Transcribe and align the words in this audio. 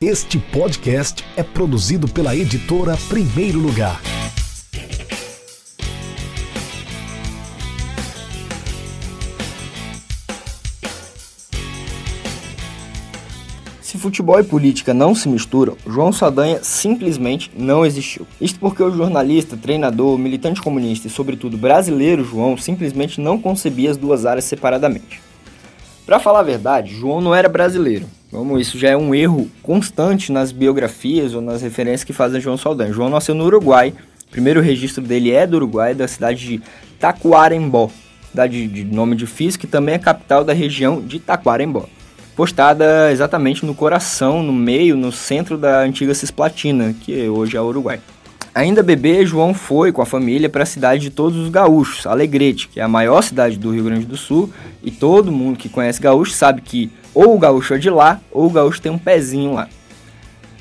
Este 0.00 0.38
podcast 0.38 1.24
é 1.36 1.42
produzido 1.42 2.06
pela 2.06 2.36
editora 2.36 2.96
Primeiro 3.08 3.58
Lugar. 3.58 4.00
Se 13.80 13.98
futebol 13.98 14.38
e 14.38 14.44
política 14.44 14.94
não 14.94 15.16
se 15.16 15.28
misturam, 15.28 15.76
João 15.84 16.12
Saldanha 16.12 16.62
simplesmente 16.62 17.50
não 17.56 17.84
existiu. 17.84 18.24
Isto 18.40 18.60
porque 18.60 18.80
o 18.80 18.94
jornalista, 18.94 19.56
treinador, 19.56 20.16
militante 20.16 20.62
comunista 20.62 21.08
e, 21.08 21.10
sobretudo, 21.10 21.58
brasileiro 21.58 22.22
João 22.24 22.56
simplesmente 22.56 23.20
não 23.20 23.36
concebia 23.36 23.90
as 23.90 23.96
duas 23.96 24.24
áreas 24.24 24.44
separadamente. 24.44 25.20
Para 26.06 26.20
falar 26.20 26.38
a 26.38 26.44
verdade, 26.44 26.94
João 26.94 27.20
não 27.20 27.34
era 27.34 27.48
brasileiro. 27.48 28.06
Vamos, 28.30 28.60
isso 28.60 28.78
já 28.78 28.90
é 28.90 28.96
um 28.96 29.14
erro 29.14 29.50
constante 29.62 30.30
nas 30.30 30.52
biografias 30.52 31.34
ou 31.34 31.40
nas 31.40 31.62
referências 31.62 32.04
que 32.04 32.12
fazem 32.12 32.40
João 32.40 32.58
Saldanha. 32.58 32.92
João 32.92 33.08
nasceu 33.08 33.34
no 33.34 33.44
Uruguai. 33.44 33.94
O 34.26 34.30
primeiro 34.30 34.60
registro 34.60 35.02
dele 35.02 35.30
é 35.30 35.46
do 35.46 35.56
Uruguai, 35.56 35.94
da 35.94 36.06
cidade 36.06 36.46
de 36.46 36.62
Tacuarembó, 37.00 37.90
cidade 38.30 38.66
de 38.68 38.84
nome 38.84 39.16
difícil, 39.16 39.58
que 39.58 39.66
também 39.66 39.94
é 39.94 39.98
capital 39.98 40.44
da 40.44 40.52
região 40.52 41.00
de 41.00 41.18
Taquarembó. 41.18 41.86
Postada 42.36 43.10
exatamente 43.10 43.64
no 43.64 43.74
coração, 43.74 44.42
no 44.42 44.52
meio, 44.52 44.94
no 44.94 45.10
centro 45.10 45.56
da 45.56 45.80
antiga 45.80 46.14
Cisplatina, 46.14 46.94
que 47.00 47.28
hoje 47.28 47.56
é 47.56 47.60
o 47.60 47.64
Uruguai. 47.64 47.98
Ainda 48.54 48.82
bebê, 48.82 49.24
João 49.24 49.54
foi 49.54 49.90
com 49.90 50.02
a 50.02 50.06
família 50.06 50.48
para 50.48 50.64
a 50.64 50.66
cidade 50.66 51.02
de 51.02 51.10
todos 51.10 51.38
os 51.38 51.48
gaúchos, 51.48 52.06
Alegrete, 52.06 52.68
que 52.68 52.80
é 52.80 52.82
a 52.82 52.88
maior 52.88 53.22
cidade 53.22 53.56
do 53.56 53.70
Rio 53.70 53.84
Grande 53.84 54.04
do 54.04 54.16
Sul, 54.16 54.52
e 54.82 54.90
todo 54.90 55.32
mundo 55.32 55.56
que 55.56 55.68
conhece 55.68 56.00
gaúcho 56.00 56.32
sabe 56.32 56.60
que 56.60 56.90
ou 57.18 57.34
o 57.34 57.38
gaúcho 57.38 57.74
é 57.74 57.78
de 57.78 57.90
lá, 57.90 58.20
ou 58.30 58.46
o 58.46 58.50
gaúcho 58.50 58.80
tem 58.80 58.92
um 58.92 58.96
pezinho 58.96 59.54
lá. 59.54 59.68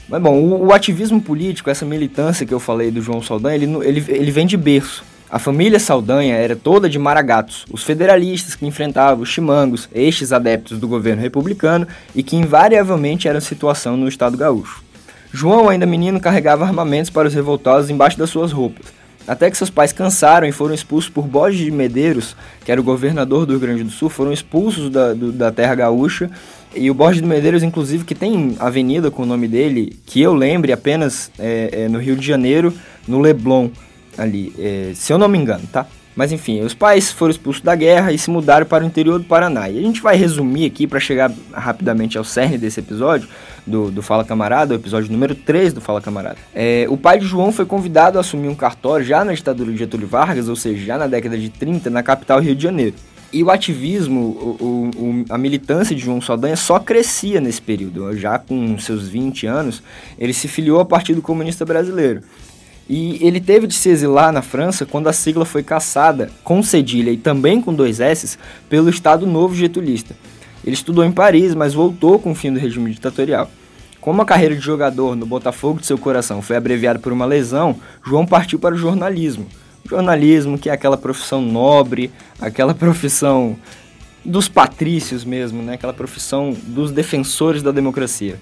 Mas 0.09 0.19
bom, 0.19 0.39
o, 0.39 0.65
o 0.65 0.73
ativismo 0.73 1.21
político, 1.21 1.69
essa 1.69 1.85
militância 1.85 2.47
que 2.47 2.53
eu 2.53 2.59
falei 2.59 2.89
do 2.89 2.99
João 2.99 3.21
Saldanha, 3.21 3.55
ele, 3.55 3.71
ele, 3.85 4.03
ele 4.07 4.31
vem 4.31 4.47
de 4.47 4.57
berço. 4.57 5.03
A 5.29 5.37
família 5.37 5.79
Saldanha 5.79 6.33
era 6.33 6.55
toda 6.55 6.89
de 6.89 6.97
maragatos, 6.97 7.63
os 7.71 7.83
federalistas 7.83 8.55
que 8.55 8.65
enfrentavam 8.65 9.21
os 9.21 9.29
chimangos, 9.29 9.87
estes 9.93 10.33
adeptos 10.33 10.79
do 10.79 10.87
governo 10.87 11.21
republicano 11.21 11.87
e 12.15 12.23
que 12.23 12.35
invariavelmente 12.35 13.27
eram 13.27 13.39
situação 13.39 13.95
no 13.95 14.07
estado 14.07 14.35
gaúcho. 14.35 14.83
João, 15.31 15.69
ainda 15.69 15.85
menino, 15.85 16.19
carregava 16.19 16.65
armamentos 16.65 17.11
para 17.11 17.27
os 17.27 17.35
revoltosos 17.35 17.91
embaixo 17.91 18.17
das 18.17 18.31
suas 18.31 18.51
roupas, 18.51 18.87
até 19.27 19.51
que 19.51 19.57
seus 19.57 19.69
pais 19.69 19.91
cansaram 19.91 20.47
e 20.47 20.51
foram 20.51 20.73
expulsos 20.73 21.09
por 21.09 21.27
Borges 21.27 21.65
de 21.65 21.71
Medeiros, 21.71 22.35
que 22.63 22.71
era 22.71 22.79
o 22.79 22.83
governador 22.83 23.45
do 23.45 23.51
Rio 23.51 23.59
Grande 23.59 23.83
do 23.83 23.89
Sul, 23.89 24.09
foram 24.09 24.31
expulsos 24.31 24.89
da, 24.89 25.13
do, 25.13 25.31
da 25.31 25.51
terra 25.51 25.75
gaúcha. 25.75 26.31
E 26.73 26.89
o 26.89 26.93
Borges 26.93 27.21
de 27.21 27.27
Medeiros, 27.27 27.63
inclusive, 27.63 28.03
que 28.05 28.15
tem 28.15 28.55
avenida 28.59 29.11
com 29.11 29.23
o 29.23 29.25
nome 29.25 29.47
dele, 29.47 29.97
que 30.05 30.21
eu 30.21 30.33
lembre 30.33 30.71
apenas 30.71 31.31
é, 31.37 31.69
é, 31.71 31.89
no 31.89 31.99
Rio 31.99 32.15
de 32.15 32.25
Janeiro, 32.25 32.73
no 33.07 33.19
Leblon, 33.19 33.69
ali, 34.17 34.53
é, 34.57 34.91
se 34.93 35.11
eu 35.11 35.17
não 35.17 35.27
me 35.27 35.37
engano, 35.37 35.63
tá? 35.71 35.85
Mas 36.17 36.31
enfim, 36.31 36.61
os 36.61 36.73
pais 36.73 37.11
foram 37.11 37.29
expulsos 37.29 37.61
da 37.61 37.75
guerra 37.75 38.11
e 38.11 38.17
se 38.17 38.31
mudaram 38.31 38.65
para 38.65 38.83
o 38.83 38.87
interior 38.87 39.19
do 39.19 39.25
Paraná. 39.25 39.69
E 39.69 39.77
a 39.77 39.81
gente 39.83 40.01
vai 40.01 40.17
resumir 40.17 40.65
aqui 40.65 40.87
para 40.87 40.99
chegar 40.99 41.31
rapidamente 41.53 42.17
ao 42.17 42.23
cerne 42.23 42.57
desse 42.57 42.79
episódio, 42.79 43.29
do, 43.67 43.91
do 43.91 44.01
Fala 44.01 44.25
Camarada, 44.25 44.73
o 44.73 44.77
episódio 44.77 45.11
número 45.11 45.35
3 45.35 45.73
do 45.73 45.79
Fala 45.79 46.01
Camarada. 46.01 46.37
É, 46.55 46.87
o 46.89 46.97
pai 46.97 47.19
de 47.19 47.25
João 47.27 47.51
foi 47.51 47.65
convidado 47.65 48.17
a 48.17 48.21
assumir 48.21 48.47
um 48.47 48.55
cartório 48.55 49.05
já 49.05 49.23
na 49.23 49.31
ditadura 49.31 49.71
de 49.71 49.77
Getúlio 49.77 50.07
Vargas, 50.07 50.49
ou 50.49 50.55
seja, 50.55 50.83
já 50.83 50.97
na 50.97 51.05
década 51.05 51.37
de 51.37 51.49
30, 51.49 51.91
na 51.91 52.01
capital 52.01 52.39
Rio 52.39 52.55
de 52.55 52.63
Janeiro. 52.63 52.95
E 53.31 53.43
o 53.43 53.51
ativismo, 53.51 54.21
o, 54.21 54.89
o, 54.95 55.25
a 55.29 55.37
militância 55.37 55.95
de 55.95 56.01
João 56.01 56.19
Saldanha 56.19 56.55
só 56.55 56.79
crescia 56.79 57.39
nesse 57.39 57.61
período. 57.61 58.17
Já 58.17 58.39
com 58.39 58.79
seus 58.79 59.07
20 59.07 59.45
anos, 59.45 59.83
ele 60.17 60.33
se 60.33 60.47
filiou 60.47 60.79
ao 60.79 60.85
Partido 60.85 61.21
Comunista 61.21 61.63
Brasileiro. 61.63 62.21
E 62.89 63.17
ele 63.25 63.41
teve 63.41 63.67
de 63.67 63.73
se 63.73 63.89
exilar 63.89 64.31
na 64.31 64.41
França 64.41 64.85
quando 64.85 65.07
a 65.07 65.13
sigla 65.13 65.45
foi 65.45 65.61
caçada, 65.61 66.29
com 66.43 66.63
cedilha 66.63 67.11
e 67.11 67.17
também 67.17 67.61
com 67.61 67.73
dois 67.73 67.99
S, 67.99 68.37
pelo 68.69 68.89
Estado 68.89 69.27
Novo 69.27 69.53
Getulista. 69.53 70.15
Ele 70.63 70.73
estudou 70.73 71.03
em 71.03 71.11
Paris, 71.11 71.53
mas 71.53 71.73
voltou 71.73 72.17
com 72.17 72.31
o 72.31 72.35
fim 72.35 72.51
do 72.51 72.59
regime 72.59 72.91
ditatorial. 72.91 73.49
Como 73.99 74.21
a 74.21 74.25
carreira 74.25 74.55
de 74.55 74.61
jogador 74.61 75.15
no 75.15 75.25
Botafogo 75.25 75.81
de 75.81 75.85
seu 75.85 75.97
coração 75.97 76.41
foi 76.41 76.55
abreviada 76.55 76.97
por 76.97 77.11
uma 77.11 77.25
lesão, 77.25 77.75
João 78.05 78.25
partiu 78.25 78.57
para 78.57 78.73
o 78.73 78.77
jornalismo. 78.77 79.47
Jornalismo, 79.85 80.57
que 80.57 80.69
é 80.69 80.73
aquela 80.73 80.97
profissão 80.97 81.41
nobre, 81.41 82.11
aquela 82.39 82.73
profissão 82.73 83.57
dos 84.23 84.47
patrícios 84.47 85.23
mesmo, 85.23 85.61
né? 85.61 85.73
aquela 85.73 85.93
profissão 85.93 86.55
dos 86.67 86.91
defensores 86.91 87.61
da 87.61 87.71
democracia. 87.71 88.39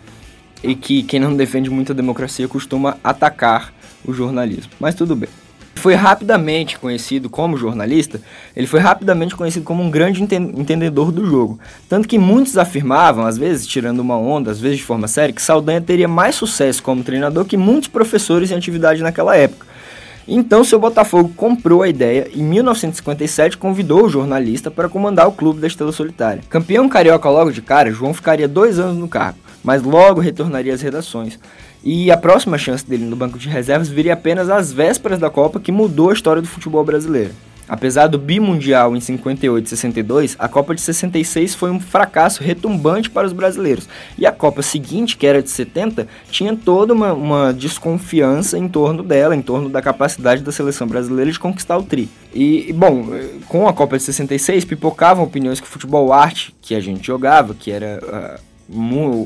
E 0.63 0.75
que 0.75 1.03
quem 1.03 1.19
não 1.19 1.35
defende 1.35 1.69
muito 1.69 1.91
a 1.91 1.95
democracia 1.95 2.47
costuma 2.47 2.97
atacar 3.03 3.71
o 4.07 4.13
jornalismo. 4.13 4.71
Mas 4.79 4.95
tudo 4.95 5.15
bem. 5.15 5.29
Foi 5.75 5.93
rapidamente 5.93 6.79
conhecido 6.79 7.29
como 7.29 7.57
jornalista, 7.57 8.19
ele 8.55 8.65
foi 8.65 8.79
rapidamente 8.79 9.35
conhecido 9.35 9.63
como 9.63 9.83
um 9.83 9.91
grande 9.91 10.23
entendedor 10.23 11.11
do 11.11 11.25
jogo. 11.25 11.59
Tanto 11.87 12.07
que 12.07 12.17
muitos 12.17 12.57
afirmavam, 12.57 13.25
às 13.25 13.37
vezes 13.37 13.67
tirando 13.67 13.99
uma 13.99 14.17
onda, 14.17 14.49
às 14.49 14.59
vezes 14.59 14.77
de 14.77 14.83
forma 14.83 15.07
séria, 15.07 15.33
que 15.33 15.41
Saldanha 15.41 15.81
teria 15.81 16.07
mais 16.07 16.33
sucesso 16.33 16.81
como 16.81 17.03
treinador 17.03 17.45
que 17.45 17.57
muitos 17.57 17.89
professores 17.89 18.49
em 18.49 18.55
atividade 18.55 19.03
naquela 19.03 19.35
época. 19.35 19.67
Então, 20.27 20.63
seu 20.63 20.79
Botafogo 20.79 21.31
comprou 21.35 21.83
a 21.83 21.87
ideia 21.87 22.27
e 22.33 22.41
em 22.41 22.43
1957 22.43 23.57
convidou 23.57 24.05
o 24.05 24.09
jornalista 24.09 24.71
para 24.71 24.89
comandar 24.89 25.27
o 25.27 25.31
clube 25.31 25.61
da 25.61 25.67
Estrela 25.67 25.91
Solitária. 25.91 26.41
Campeão 26.49 26.89
carioca 26.89 27.29
logo 27.29 27.51
de 27.51 27.61
cara, 27.61 27.91
João 27.91 28.11
ficaria 28.11 28.47
dois 28.47 28.79
anos 28.79 28.97
no 28.97 29.07
cargo, 29.07 29.37
mas 29.65 29.81
logo 29.81 30.21
retornaria 30.21 30.73
às 30.73 30.81
redações. 30.81 31.39
E 31.83 32.09
a 32.11 32.17
próxima 32.17 32.57
chance 32.57 32.87
dele 32.87 33.03
no 33.03 33.15
banco 33.15 33.37
de 33.37 33.49
reservas 33.49 33.89
viria 33.89 34.13
apenas 34.13 34.49
às 34.49 34.71
vésperas 34.71 35.19
da 35.19 35.29
Copa, 35.29 35.59
que 35.59 35.71
mudou 35.71 36.11
a 36.11 36.13
história 36.13 36.41
do 36.41 36.47
futebol 36.47 36.83
brasileiro. 36.83 37.31
Apesar 37.67 38.05
do 38.05 38.19
bimundial 38.19 38.95
em 38.95 38.99
58 38.99 39.65
e 39.65 39.69
62, 39.69 40.35
a 40.37 40.47
Copa 40.47 40.75
de 40.75 40.81
66 40.81 41.55
foi 41.55 41.71
um 41.71 41.79
fracasso 41.79 42.43
retumbante 42.43 43.09
para 43.09 43.25
os 43.25 43.33
brasileiros. 43.33 43.89
E 44.19 44.25
a 44.25 44.31
Copa 44.31 44.61
seguinte, 44.61 45.17
que 45.17 45.25
era 45.25 45.41
de 45.41 45.49
70, 45.49 46.07
tinha 46.29 46.55
toda 46.55 46.93
uma, 46.93 47.13
uma 47.13 47.51
desconfiança 47.51 48.57
em 48.57 48.67
torno 48.67 49.01
dela, 49.01 49.35
em 49.35 49.41
torno 49.41 49.67
da 49.67 49.81
capacidade 49.81 50.43
da 50.43 50.51
seleção 50.51 50.87
brasileira 50.87 51.31
de 51.31 51.39
conquistar 51.39 51.77
o 51.77 51.83
tri. 51.83 52.07
E, 52.33 52.71
bom, 52.73 53.07
com 53.47 53.67
a 53.67 53.73
Copa 53.73 53.97
de 53.97 54.03
66, 54.03 54.63
pipocavam 54.65 55.23
opiniões 55.23 55.59
que 55.59 55.65
o 55.65 55.69
futebol 55.69 56.13
arte 56.13 56.53
que 56.61 56.75
a 56.75 56.79
gente 56.79 57.07
jogava, 57.07 57.55
que 57.55 57.71
era. 57.71 57.99
Uh, 58.39 58.54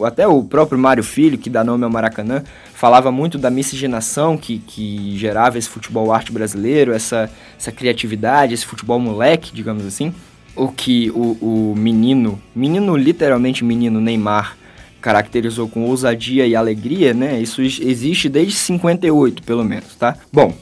até 0.05 0.27
o 0.27 0.43
próprio 0.43 0.77
Mário 0.77 1.03
Filho, 1.03 1.37
que 1.37 1.49
dá 1.49 1.63
nome 1.63 1.83
ao 1.83 1.89
Maracanã, 1.89 2.43
falava 2.73 3.11
muito 3.11 3.37
da 3.37 3.49
miscigenação 3.49 4.37
que, 4.37 4.59
que 4.59 5.17
gerava 5.17 5.57
esse 5.57 5.69
futebol 5.69 6.11
arte 6.11 6.31
brasileiro, 6.31 6.91
essa, 6.91 7.29
essa 7.57 7.71
criatividade, 7.71 8.53
esse 8.53 8.65
futebol 8.65 8.99
moleque, 8.99 9.53
digamos 9.53 9.85
assim. 9.85 10.13
O 10.55 10.67
que 10.67 11.09
o, 11.11 11.71
o 11.71 11.75
menino, 11.77 12.41
menino 12.53 12.97
literalmente 12.97 13.63
menino 13.63 14.01
Neymar, 14.01 14.57
caracterizou 15.01 15.69
com 15.69 15.85
ousadia 15.85 16.45
e 16.45 16.55
alegria, 16.55 17.13
né? 17.13 17.39
Isso 17.41 17.61
existe 17.61 18.27
desde 18.27 18.55
58, 18.55 19.43
pelo 19.43 19.63
menos, 19.63 19.95
tá? 19.95 20.17
Bom, 20.31 20.53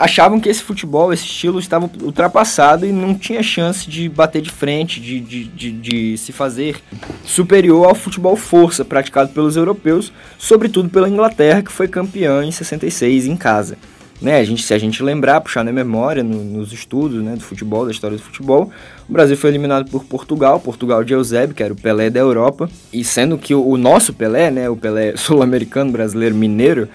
achavam 0.00 0.40
que 0.40 0.48
esse 0.48 0.62
futebol, 0.62 1.12
esse 1.12 1.24
estilo 1.24 1.58
estava 1.58 1.88
ultrapassado 2.02 2.86
e 2.86 2.92
não 2.92 3.14
tinha 3.14 3.42
chance 3.42 3.88
de 3.88 4.08
bater 4.08 4.40
de 4.40 4.50
frente, 4.50 4.98
de, 4.98 5.20
de, 5.20 5.44
de, 5.44 5.72
de, 5.72 6.18
se 6.18 6.32
fazer 6.32 6.76
superior 7.24 7.86
ao 7.86 7.94
futebol 7.94 8.34
força 8.34 8.84
praticado 8.84 9.30
pelos 9.32 9.56
europeus, 9.56 10.10
sobretudo 10.38 10.88
pela 10.88 11.08
Inglaterra, 11.08 11.62
que 11.62 11.70
foi 11.70 11.86
campeã 11.86 12.42
em 12.42 12.50
66 12.50 13.26
em 13.26 13.36
casa. 13.36 13.76
Né, 14.20 14.38
a 14.38 14.44
gente, 14.44 14.62
se 14.62 14.74
a 14.74 14.78
gente 14.78 15.02
lembrar, 15.02 15.40
puxar 15.40 15.64
na 15.64 15.72
memória, 15.72 16.22
no, 16.22 16.44
nos 16.44 16.74
estudos 16.74 17.22
né, 17.22 17.36
do 17.36 17.40
futebol, 17.40 17.86
da 17.86 17.90
história 17.90 18.18
do 18.18 18.22
futebol, 18.22 18.70
o 19.08 19.12
Brasil 19.12 19.34
foi 19.34 19.48
eliminado 19.48 19.90
por 19.90 20.04
Portugal, 20.04 20.60
Portugal 20.60 21.02
de 21.02 21.14
Eusébio, 21.14 21.54
que 21.54 21.62
era 21.62 21.72
o 21.72 21.76
Pelé 21.76 22.10
da 22.10 22.20
Europa, 22.20 22.68
e 22.92 23.02
sendo 23.02 23.38
que 23.38 23.54
o, 23.54 23.66
o 23.66 23.78
nosso 23.78 24.12
Pelé, 24.12 24.50
né, 24.50 24.68
o 24.68 24.76
Pelé 24.76 25.16
sul-americano, 25.16 25.90
brasileiro, 25.90 26.34
mineiro, 26.34 26.86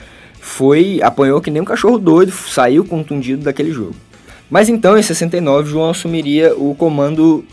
foi 0.45 0.99
apanhou 1.01 1.41
que 1.41 1.49
nem 1.49 1.59
um 1.59 1.65
cachorro 1.65 1.97
doido, 1.97 2.31
saiu 2.31 2.85
contundido 2.85 3.43
daquele 3.43 3.71
jogo. 3.71 3.95
Mas 4.47 4.69
então, 4.69 4.95
em 4.95 5.01
69, 5.01 5.67
João 5.67 5.89
assumiria 5.89 6.55
o 6.55 6.75
comando 6.75 7.43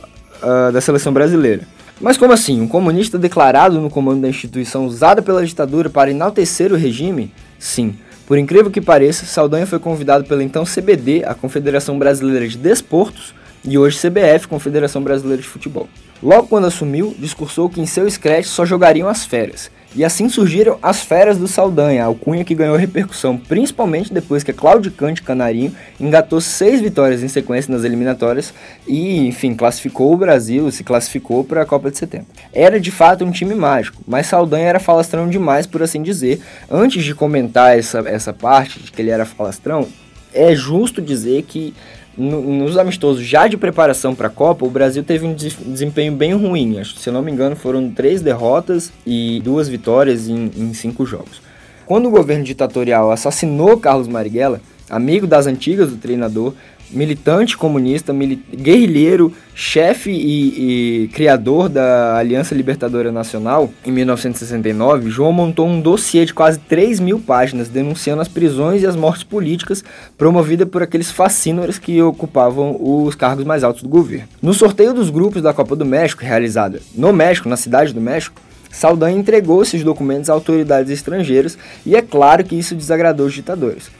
uh, 0.42 0.70
da 0.70 0.78
seleção 0.78 1.10
brasileira. 1.10 1.62
Mas 1.98 2.18
como 2.18 2.34
assim? 2.34 2.60
Um 2.60 2.68
comunista 2.68 3.18
declarado 3.18 3.80
no 3.80 3.88
comando 3.88 4.20
da 4.20 4.28
instituição 4.28 4.84
usada 4.84 5.22
pela 5.22 5.44
ditadura 5.44 5.88
para 5.88 6.10
enaltecer 6.10 6.70
o 6.70 6.76
regime? 6.76 7.32
Sim. 7.58 7.96
Por 8.26 8.36
incrível 8.36 8.70
que 8.70 8.80
pareça, 8.80 9.24
Saldanha 9.24 9.66
foi 9.66 9.78
convidado 9.78 10.24
pela 10.24 10.44
então 10.44 10.62
CBD, 10.64 11.24
a 11.24 11.34
Confederação 11.34 11.98
Brasileira 11.98 12.46
de 12.46 12.58
Desportos, 12.58 13.34
e 13.64 13.78
hoje 13.78 13.98
CBF, 13.98 14.48
Confederação 14.48 15.02
Brasileira 15.02 15.40
de 15.40 15.48
Futebol. 15.48 15.88
Logo 16.22 16.46
quando 16.46 16.66
assumiu, 16.66 17.16
discursou 17.18 17.70
que 17.70 17.80
em 17.80 17.86
seu 17.86 18.08
scratch 18.08 18.44
só 18.44 18.66
jogariam 18.66 19.08
as 19.08 19.24
férias. 19.24 19.70
E 19.94 20.04
assim 20.04 20.28
surgiram 20.28 20.78
as 20.82 21.02
feras 21.02 21.36
do 21.36 21.46
Saldanha, 21.46 22.04
alcunha 22.04 22.44
que 22.44 22.54
ganhou 22.54 22.76
repercussão, 22.76 23.36
principalmente 23.36 24.12
depois 24.12 24.42
que 24.42 24.52
Claudicante 24.52 25.22
Canarinho 25.22 25.74
engatou 26.00 26.40
seis 26.40 26.80
vitórias 26.80 27.22
em 27.22 27.28
sequência 27.28 27.72
nas 27.72 27.84
eliminatórias 27.84 28.54
e, 28.86 29.26
enfim, 29.26 29.54
classificou 29.54 30.12
o 30.12 30.16
Brasil, 30.16 30.70
se 30.70 30.82
classificou 30.82 31.44
para 31.44 31.62
a 31.62 31.66
Copa 31.66 31.90
de 31.90 31.98
70. 31.98 32.24
Era 32.52 32.80
de 32.80 32.90
fato 32.90 33.24
um 33.24 33.30
time 33.30 33.54
mágico, 33.54 34.02
mas 34.06 34.26
Saldanha 34.26 34.66
era 34.66 34.80
falastrão 34.80 35.28
demais, 35.28 35.66
por 35.66 35.82
assim 35.82 36.02
dizer. 36.02 36.40
Antes 36.70 37.04
de 37.04 37.14
comentar 37.14 37.78
essa, 37.78 37.98
essa 38.06 38.32
parte 38.32 38.80
de 38.80 38.90
que 38.90 39.02
ele 39.02 39.10
era 39.10 39.26
falastrão, 39.26 39.86
é 40.32 40.54
justo 40.54 41.02
dizer 41.02 41.42
que 41.42 41.74
no, 42.16 42.40
nos 42.42 42.76
amistosos 42.76 43.24
já 43.24 43.46
de 43.46 43.56
preparação 43.56 44.14
para 44.14 44.28
a 44.28 44.30
Copa, 44.30 44.64
o 44.64 44.70
Brasil 44.70 45.02
teve 45.02 45.26
um 45.26 45.34
desempenho 45.34 46.12
bem 46.12 46.34
ruim. 46.34 46.78
Acho, 46.78 46.96
se 46.96 47.08
eu 47.08 47.12
não 47.12 47.22
me 47.22 47.32
engano, 47.32 47.56
foram 47.56 47.90
três 47.90 48.20
derrotas 48.20 48.92
e 49.06 49.40
duas 49.42 49.68
vitórias 49.68 50.28
em, 50.28 50.50
em 50.56 50.74
cinco 50.74 51.06
jogos. 51.06 51.40
Quando 51.86 52.06
o 52.06 52.10
governo 52.10 52.44
ditatorial 52.44 53.10
assassinou 53.10 53.78
Carlos 53.78 54.08
Marighella, 54.08 54.60
amigo 54.88 55.26
das 55.26 55.46
antigas 55.46 55.90
do 55.90 55.96
treinador, 55.96 56.54
militante 56.92 57.56
comunista, 57.56 58.12
mili 58.12 58.42
guerrilheiro, 58.54 59.32
chefe 59.54 60.10
e, 60.10 61.04
e, 61.04 61.08
criador 61.08 61.68
da 61.68 62.16
Aliança 62.16 62.54
Libertadora 62.54 63.12
Nacional, 63.12 63.70
em 63.84 63.90
1969, 63.90 65.10
João 65.10 65.32
montou 65.32 65.66
um 65.66 65.80
dossiê 65.80 66.24
de 66.24 66.32
quase 66.32 66.58
3 66.58 67.00
mil 67.00 67.18
páginas 67.18 67.68
denunciando 67.68 68.22
as 68.22 68.28
prisões 68.28 68.82
e 68.82 68.86
as 68.86 68.96
mortes 68.96 69.24
políticas 69.24 69.84
promovidas 70.16 70.68
por 70.68 70.82
aqueles 70.82 71.10
fascínoras 71.10 71.78
que 71.78 72.00
ocupavam 72.02 72.76
os 72.80 73.14
cargos 73.14 73.44
mais 73.44 73.64
altos 73.64 73.82
do 73.82 73.88
governo. 73.88 74.28
No 74.40 74.54
sorteio 74.54 74.94
dos 74.94 75.10
grupos 75.10 75.42
da 75.42 75.52
Copa 75.52 75.76
do 75.76 75.84
México, 75.84 76.22
realizada 76.22 76.80
no 76.94 77.12
México, 77.12 77.48
na 77.48 77.56
cidade 77.56 77.92
do 77.92 78.00
México, 78.00 78.40
Saldanha 78.72 79.18
entregou 79.18 79.62
esses 79.62 79.84
documentos 79.84 80.30
a 80.30 80.32
autoridades 80.32 80.90
estrangeiras 80.90 81.58
e 81.84 81.94
é 81.94 82.00
claro 82.00 82.42
que 82.42 82.56
isso 82.56 82.74
desagradou 82.74 83.26
os 83.26 83.34
ditadores. 83.34 83.90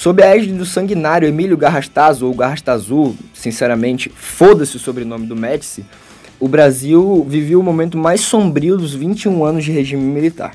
Sob 0.00 0.22
a 0.22 0.34
égide 0.34 0.54
do 0.54 0.64
sanguinário 0.64 1.28
Emílio 1.28 1.58
Garrastazu, 1.58 2.26
ou 2.26 2.32
Garrastazu, 2.32 3.14
sinceramente, 3.34 4.08
foda-se 4.08 4.74
o 4.74 4.80
sobrenome 4.80 5.26
do 5.26 5.36
Médici, 5.36 5.84
o 6.40 6.48
Brasil 6.48 7.22
viveu 7.28 7.60
o 7.60 7.62
momento 7.62 7.98
mais 7.98 8.22
sombrio 8.22 8.78
dos 8.78 8.94
21 8.94 9.44
anos 9.44 9.62
de 9.62 9.70
regime 9.70 10.02
militar. 10.02 10.54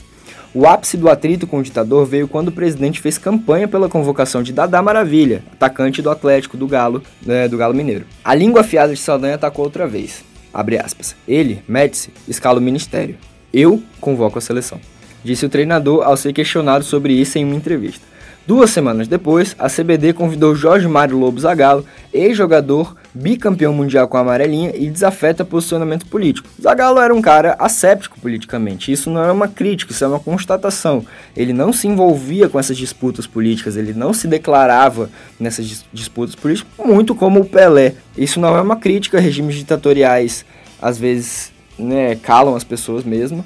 O 0.51 0.65
ápice 0.65 0.97
do 0.97 1.07
atrito 1.07 1.45
com 1.45 1.59
o 1.59 1.61
ditador 1.61 2.07
veio 2.07 2.27
quando 2.27 2.47
o 2.47 2.51
presidente 2.51 2.99
fez 2.99 3.19
campanha 3.19 3.67
pela 3.67 3.87
convocação 3.87 4.41
de 4.41 4.51
Dadá 4.51 4.81
Maravilha, 4.81 5.43
atacante 5.53 6.01
do 6.01 6.09
Atlético 6.09 6.57
do 6.57 6.65
Galo, 6.65 7.03
né, 7.23 7.47
do 7.47 7.55
Galo 7.55 7.75
Mineiro. 7.75 8.07
A 8.23 8.33
língua 8.33 8.61
afiada 8.61 8.95
de 8.95 8.99
Saldanha 8.99 9.35
atacou 9.35 9.63
outra 9.63 9.85
vez. 9.85 10.25
Abre 10.51 10.79
aspas. 10.79 11.15
Ele, 11.27 11.61
Médici, 11.67 12.09
escala 12.27 12.57
o 12.57 12.63
ministério. 12.63 13.15
Eu 13.53 13.83
convoco 14.01 14.39
a 14.39 14.41
seleção. 14.41 14.81
Disse 15.23 15.45
o 15.45 15.49
treinador 15.49 16.01
ao 16.03 16.17
ser 16.17 16.33
questionado 16.33 16.83
sobre 16.83 17.13
isso 17.13 17.37
em 17.37 17.45
uma 17.45 17.55
entrevista. 17.55 18.14
Duas 18.47 18.69
semanas 18.69 19.07
depois, 19.07 19.55
a 19.57 19.67
CBD 19.67 20.13
convidou 20.13 20.55
Jorge 20.55 20.87
Mário 20.87 21.17
Lobo 21.17 21.39
Zagallo, 21.39 21.83
ex-jogador, 22.13 22.95
bicampeão 23.11 23.73
mundial 23.73 24.07
com 24.07 24.17
a 24.17 24.19
amarelinha 24.19 24.71
e 24.75 24.87
desafeta 24.87 25.43
posicionamento 25.43 26.05
político. 26.05 26.47
Zagallo 26.61 26.99
era 26.99 27.11
um 27.11 27.23
cara 27.23 27.55
asséptico 27.57 28.19
politicamente, 28.19 28.91
isso 28.91 29.09
não 29.09 29.23
é 29.23 29.31
uma 29.31 29.47
crítica, 29.47 29.91
isso 29.91 30.03
é 30.03 30.07
uma 30.07 30.19
constatação. 30.19 31.03
Ele 31.35 31.53
não 31.53 31.73
se 31.73 31.87
envolvia 31.87 32.47
com 32.47 32.59
essas 32.59 32.77
disputas 32.77 33.25
políticas, 33.25 33.77
ele 33.77 33.93
não 33.93 34.13
se 34.13 34.27
declarava 34.27 35.09
nessas 35.39 35.83
disputas 35.91 36.35
políticas, 36.35 36.71
muito 36.77 37.15
como 37.15 37.39
o 37.39 37.45
Pelé. 37.45 37.95
Isso 38.15 38.39
não 38.39 38.55
é 38.55 38.61
uma 38.61 38.75
crítica, 38.75 39.19
regimes 39.19 39.55
ditatoriais 39.55 40.45
às 40.79 40.99
vezes 40.99 41.51
né, 41.79 42.15
calam 42.17 42.55
as 42.55 42.63
pessoas 42.63 43.03
mesmo 43.03 43.43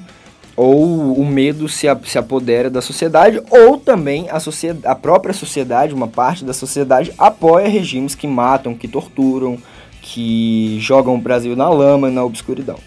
ou 0.56 1.14
o 1.14 1.24
medo 1.24 1.68
se, 1.68 1.86
se 2.04 2.18
apodera 2.18 2.68
da 2.68 2.82
sociedade, 2.82 3.40
ou 3.50 3.78
também 3.78 4.28
a, 4.30 4.40
sociedade, 4.40 4.86
a 4.86 4.94
própria 4.94 5.32
sociedade, 5.32 5.94
uma 5.94 6.08
parte 6.08 6.44
da 6.44 6.52
sociedade, 6.52 7.12
apoia 7.16 7.68
regimes 7.68 8.14
que 8.14 8.26
matam, 8.26 8.74
que 8.74 8.88
torturam, 8.88 9.58
que 10.02 10.78
jogam 10.80 11.14
o 11.14 11.20
Brasil 11.20 11.54
na 11.56 11.68
lama, 11.68 12.10
na 12.10 12.24
obscuridão. 12.24 12.78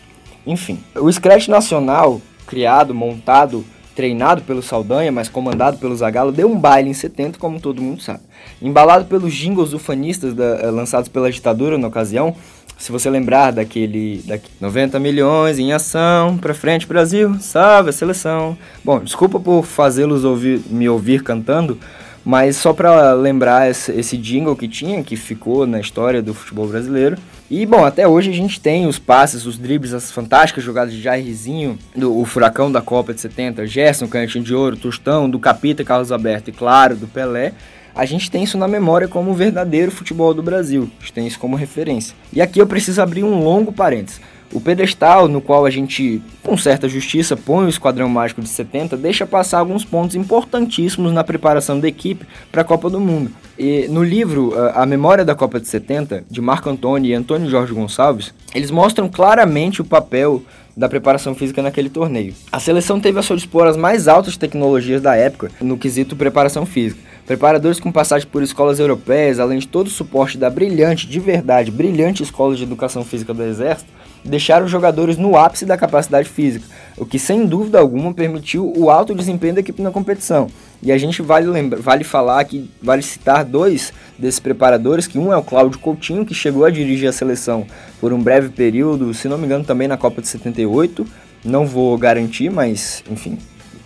Enfim, 0.46 0.80
o 0.96 1.12
Scratch 1.12 1.48
Nacional, 1.48 2.22
criado, 2.46 2.94
montado, 2.94 3.66
treinado 3.96 4.42
pelo 4.42 4.62
Saldanha, 4.62 5.12
mas 5.12 5.30
comandado 5.30 5.78
pelo 5.78 5.96
Zagallo, 5.96 6.32
deu 6.32 6.52
um 6.52 6.60
baile 6.60 6.90
em 6.90 6.94
70, 6.94 7.38
como 7.38 7.60
todo 7.60 7.82
mundo 7.82 8.02
sabe. 8.02 8.22
Embalado 8.62 9.06
pelos 9.06 9.34
jingles 9.34 9.74
ufanistas 9.74 10.34
da, 10.34 10.44
eh, 10.44 10.72
lançados 10.72 11.08
pela 11.08 11.32
ditadura 11.32 11.78
na 11.78 11.88
ocasião, 11.88 12.36
se 12.78 12.92
você 12.92 13.10
lembrar 13.10 13.52
daquele, 13.52 14.22
daquele 14.26 14.54
90 14.60 15.00
milhões 15.00 15.60
em 15.60 15.72
ação, 15.72 16.38
pra 16.38 16.54
frente 16.54 16.88
Brasil, 16.88 17.38
salve 17.40 17.90
a 17.90 17.94
seleção. 17.94 18.58
Bom, 18.84 19.00
desculpa 19.00 19.40
por 19.40 19.66
fazê-los 19.66 20.24
ouvir, 20.24 20.62
me 20.70 20.90
ouvir 20.90 21.24
cantando, 21.24 21.78
mas 22.26 22.58
só 22.58 22.74
para 22.74 23.14
lembrar 23.14 23.70
esse, 23.70 23.92
esse 23.92 24.18
jingle 24.18 24.56
que 24.56 24.68
tinha, 24.68 25.04
que 25.04 25.16
ficou 25.16 25.66
na 25.66 25.80
história 25.80 26.22
do 26.22 26.34
futebol 26.34 26.68
brasileiro. 26.68 27.18
E 27.50 27.66
bom, 27.66 27.86
até 27.86 28.08
hoje 28.08 28.32
a 28.32 28.34
gente 28.34 28.60
tem 28.60 28.88
os 28.88 28.98
passes, 28.98 29.46
os 29.46 29.58
dribles, 29.58 29.94
as 29.94 30.12
fantásticas 30.12 30.64
jogadas 30.64 30.94
de 30.94 31.02
Jairzinho, 31.02 31.78
do 31.96 32.18
o 32.18 32.26
Furacão 32.26 32.72
da 32.72 32.82
Copa 32.82 33.14
de 33.14 33.22
70, 33.22 33.68
Gerson, 33.68 34.08
Canhotinho 34.08 34.44
de 34.44 34.56
Ouro, 34.56 34.76
Tostão, 34.76 35.30
do 35.30 35.38
Capita, 35.40 35.84
Carlos 35.84 36.12
Alberto 36.12 36.50
e 36.50 36.54
claro, 36.54 36.96
do 36.96 37.08
Pelé 37.08 37.54
a 37.96 38.06
gente 38.06 38.30
tem 38.30 38.44
isso 38.44 38.58
na 38.58 38.68
memória 38.68 39.08
como 39.08 39.32
o 39.32 39.34
verdadeiro 39.36 39.92
futebol 39.92 40.34
do 40.34 40.42
Brasil. 40.42 40.90
A 41.00 41.02
gente 41.02 41.14
tem 41.14 41.28
isso 41.28 41.40
como 41.40 41.56
referência. 41.56 42.16
E 42.32 42.42
aqui 42.42 42.60
eu 42.60 42.68
preciso 42.68 43.02
abrir 43.02 43.24
um 43.24 43.44
longo 43.44 43.72
parênteses. 43.72 44.20
O 44.52 44.62
pedestal 44.62 45.28
no 45.28 45.42
qual 45.42 45.66
a 45.66 45.70
gente, 45.72 46.22
com 46.44 46.56
certa 46.56 46.88
justiça, 46.88 47.36
põe 47.36 47.66
o 47.66 47.70
Esquadrão 47.70 48.08
Mágico 48.08 48.40
de 48.40 48.48
70 48.48 48.96
deixa 48.96 49.26
passar 49.26 49.58
alguns 49.58 49.84
pontos 49.84 50.16
importantíssimos 50.16 51.12
na 51.12 51.24
preparação 51.24 51.80
da 51.80 51.88
equipe 51.88 52.26
para 52.52 52.62
a 52.62 52.66
Copa 52.66 52.88
do 52.88 53.00
Mundo. 53.00 53.32
E 53.58 53.88
no 53.88 54.04
livro 54.04 54.54
A 54.76 54.86
Memória 54.86 55.26
da 55.26 55.34
Copa 55.34 55.60
de 55.60 55.68
70, 55.68 56.26
de 56.30 56.40
Marco 56.40 56.70
Antônio 56.70 57.10
e 57.10 57.16
Antônio 57.16 57.50
Jorge 57.50 57.74
Gonçalves, 57.74 58.32
eles 58.54 58.70
mostram 58.70 59.10
claramente 59.10 59.82
o 59.82 59.86
papel 59.86 60.44
da 60.78 60.90
preparação 60.90 61.34
física 61.34 61.62
naquele 61.62 61.90
torneio. 61.90 62.34
A 62.52 62.60
seleção 62.60 63.00
teve 63.00 63.20
a 63.20 63.24
seu 63.24 63.36
dispor 63.36 63.68
as 63.68 63.78
mais 63.78 64.08
altas 64.08 64.38
tecnologias 64.38 65.02
da 65.02 65.16
época 65.16 65.52
no 65.62 65.78
quesito 65.78 66.16
preparação 66.16 66.66
física. 66.66 67.13
Preparadores 67.26 67.80
com 67.80 67.90
passagem 67.90 68.28
por 68.28 68.44
escolas 68.44 68.80
europeias, 68.80 69.40
além 69.40 69.58
de 69.58 69.68
todo 69.68 69.88
o 69.88 69.90
suporte 69.90 70.38
da 70.38 70.50
brilhante, 70.50 71.08
de 71.08 71.22
verdade, 71.22 71.72
brilhante 71.72 72.22
Escola 72.22 72.54
de 72.54 72.64
Educação 72.64 73.06
Física 73.06 73.34
do 73.34 73.42
Exército, 73.44 73.90
deixaram 74.26 74.66
os 74.66 74.72
jogadores 74.72 75.18
no 75.18 75.38
ápice 75.38 75.66
da 75.66 75.78
capacidade 75.78 76.28
física, 76.28 76.66
o 76.98 77.06
que 77.06 77.18
sem 77.18 77.46
dúvida 77.46 77.80
alguma 77.80 78.14
permitiu 78.14 78.74
o 78.76 78.90
alto 78.90 79.16
desempenho 79.16 79.54
da 79.54 79.62
equipe 79.62 79.82
na 79.82 79.90
competição. 79.90 80.50
E 80.82 80.92
a 80.92 80.98
gente 80.98 81.22
vale, 81.22 81.48
lembra, 81.48 81.80
vale 81.80 82.04
falar 82.04 82.44
que 82.44 82.70
vale 82.82 83.02
citar 83.02 83.46
dois 83.46 83.94
desses 84.20 84.42
preparadores, 84.42 85.08
que 85.08 85.18
um 85.18 85.32
é 85.32 85.38
o 85.38 85.44
Cláudio 85.44 85.80
Coutinho, 85.80 86.26
que 86.26 86.34
chegou 86.34 86.66
a 86.66 86.70
dirigir 86.70 87.08
a 87.08 87.14
seleção 87.14 87.66
por 88.02 88.12
um 88.12 88.22
breve 88.22 88.50
período, 88.50 89.14
se 89.14 89.30
não 89.30 89.38
me 89.38 89.46
engano 89.46 89.64
também 89.64 89.88
na 89.88 89.96
Copa 89.96 90.22
de 90.22 90.28
78, 90.28 91.08
não 91.46 91.66
vou 91.66 91.98
garantir, 91.98 92.50
mas 92.50 93.02
enfim, 93.10 93.38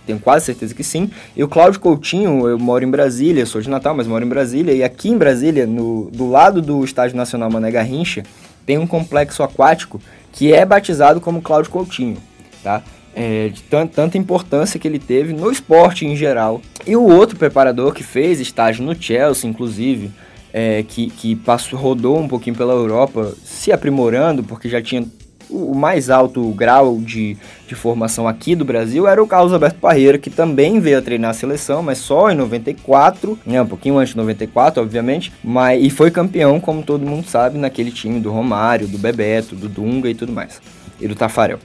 tenho 0.08 0.18
quase 0.18 0.46
certeza 0.46 0.74
que 0.74 0.82
sim. 0.82 1.10
E 1.36 1.44
o 1.44 1.48
Cláudio 1.48 1.78
Coutinho, 1.78 2.48
eu 2.48 2.58
moro 2.58 2.82
em 2.82 2.90
Brasília, 2.90 3.44
sou 3.44 3.60
de 3.60 3.68
Natal, 3.68 3.94
mas 3.94 4.06
moro 4.06 4.24
em 4.24 4.28
Brasília, 4.28 4.72
e 4.72 4.82
aqui 4.82 5.10
em 5.10 5.18
Brasília, 5.18 5.66
no, 5.66 6.10
do 6.10 6.30
lado 6.30 6.62
do 6.62 6.82
Estádio 6.82 7.14
Nacional 7.14 7.50
Mané 7.50 7.70
Garrincha, 7.70 8.22
tem 8.64 8.78
um 8.78 8.86
complexo 8.86 9.42
aquático 9.42 10.00
que 10.32 10.52
é 10.52 10.64
batizado 10.64 11.20
como 11.20 11.42
Cláudio 11.42 11.70
Coutinho, 11.70 12.16
tá? 12.62 12.82
É, 13.14 13.48
de 13.48 13.62
tanta 13.62 14.16
importância 14.16 14.78
que 14.78 14.86
ele 14.86 14.98
teve 14.98 15.32
no 15.32 15.50
esporte 15.50 16.06
em 16.06 16.16
geral. 16.16 16.62
E 16.86 16.96
o 16.96 17.02
outro 17.02 17.36
preparador 17.36 17.92
que 17.92 18.02
fez 18.02 18.40
estágio 18.40 18.84
no 18.84 18.94
Chelsea, 18.94 19.50
inclusive, 19.50 20.10
é, 20.52 20.84
que, 20.86 21.10
que 21.10 21.34
passou, 21.34 21.78
rodou 21.78 22.18
um 22.18 22.28
pouquinho 22.28 22.56
pela 22.56 22.72
Europa, 22.72 23.34
se 23.44 23.72
aprimorando, 23.72 24.42
porque 24.44 24.68
já 24.68 24.80
tinha 24.80 25.04
o 25.50 25.74
mais 25.74 26.10
alto 26.10 26.42
grau 26.50 26.98
de, 26.98 27.36
de 27.66 27.74
formação 27.74 28.28
aqui 28.28 28.54
do 28.54 28.64
Brasil 28.64 29.06
era 29.06 29.22
o 29.22 29.26
Carlos 29.26 29.52
Alberto 29.52 29.78
Parreira, 29.78 30.18
que 30.18 30.30
também 30.30 30.80
veio 30.80 30.98
a 30.98 31.02
treinar 31.02 31.30
a 31.30 31.34
seleção, 31.34 31.82
mas 31.82 31.98
só 31.98 32.30
em 32.30 32.34
94, 32.34 33.38
né, 33.46 33.60
um 33.60 33.66
pouquinho 33.66 33.98
antes 33.98 34.10
de 34.10 34.16
94, 34.16 34.82
obviamente, 34.82 35.32
mas, 35.42 35.82
e 35.82 35.90
foi 35.90 36.10
campeão, 36.10 36.60
como 36.60 36.82
todo 36.82 37.06
mundo 37.06 37.26
sabe, 37.26 37.58
naquele 37.58 37.90
time 37.90 38.20
do 38.20 38.30
Romário, 38.30 38.86
do 38.86 38.98
Bebeto, 38.98 39.54
do 39.54 39.68
Dunga 39.68 40.08
e 40.08 40.14
tudo 40.14 40.32
mais, 40.32 40.60
e 41.00 41.08
do 41.08 41.14
Tafarel. 41.14 41.58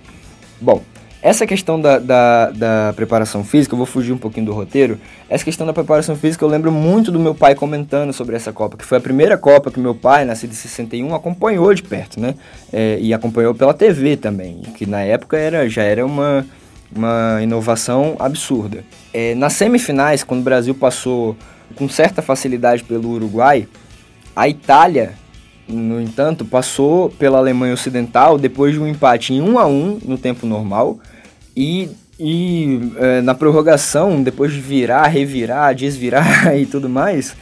Bom, 0.59 0.81
essa 1.23 1.47
questão 1.47 1.79
da, 1.79 1.99
da, 1.99 2.49
da, 2.49 2.93
preparação 2.97 3.45
física, 3.45 3.73
eu 3.73 3.77
vou 3.77 3.85
fugir 3.85 4.11
um 4.11 4.17
pouquinho 4.17 4.45
do 4.45 4.51
roteiro. 4.51 4.99
Essa 5.29 5.45
questão 5.45 5.65
da 5.65 5.71
preparação 5.71 6.17
física, 6.17 6.43
eu 6.43 6.49
lembro 6.49 6.69
muito 6.69 7.13
do 7.13 7.17
meu 7.17 7.33
pai 7.33 7.55
comentando 7.55 8.11
sobre 8.11 8.35
essa 8.35 8.51
Copa, 8.51 8.75
que 8.75 8.83
foi 8.83 8.97
a 8.97 9.01
primeira 9.01 9.37
Copa 9.37 9.71
que 9.71 9.79
meu 9.79 9.95
pai, 9.95 10.25
nascido 10.25 10.51
em 10.51 10.55
61, 10.55 11.15
acompanhou 11.15 11.73
de 11.73 11.81
perto, 11.81 12.19
né? 12.19 12.35
É, 12.73 12.97
e 12.99 13.13
acompanhou 13.13 13.55
pela 13.55 13.73
TV 13.73 14.17
também, 14.17 14.63
que 14.77 14.85
na 14.85 14.99
época 14.99 15.37
era, 15.37 15.69
já 15.69 15.83
era 15.83 16.05
uma, 16.05 16.45
uma 16.93 17.39
inovação 17.41 18.17
absurda. 18.19 18.83
É, 19.13 19.33
nas 19.33 19.53
semifinais, 19.53 20.25
quando 20.25 20.41
o 20.41 20.43
Brasil 20.43 20.75
passou 20.75 21.37
com 21.73 21.87
certa 21.87 22.21
facilidade 22.21 22.83
pelo 22.83 23.11
Uruguai, 23.11 23.65
a 24.35 24.49
Itália 24.49 25.13
no 25.65 26.01
entanto, 26.01 26.43
passou 26.43 27.09
pela 27.09 27.37
Alemanha 27.37 27.73
Ocidental 27.73 28.37
depois 28.37 28.73
de 28.73 28.81
um 28.81 28.85
empate 28.85 29.33
em 29.33 29.41
1 29.41 29.57
a 29.57 29.65
1 29.65 29.99
no 30.03 30.17
tempo 30.17 30.45
normal 30.45 30.99
e, 31.55 31.89
e 32.19 32.91
é, 32.97 33.21
na 33.21 33.35
prorrogação, 33.35 34.21
depois 34.21 34.51
de 34.51 34.59
virar, 34.59 35.07
revirar, 35.07 35.73
desvirar 35.75 36.55
e 36.57 36.65
tudo 36.65 36.89
mais, 36.89 37.35